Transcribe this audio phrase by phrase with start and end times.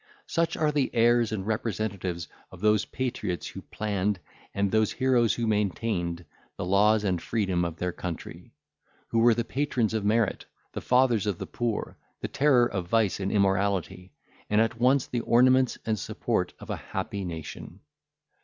[0.25, 4.17] Such are the heirs and representatives of those patriots who planned,
[4.51, 6.25] and those heroes who maintained,
[6.57, 8.51] the laws and freedom of their country;
[9.09, 13.19] who were the patrons of merit, the fathers of the poor, the terror of vice
[13.19, 14.11] and immorality,
[14.49, 17.81] and at once the ornaments and support of a happy nation.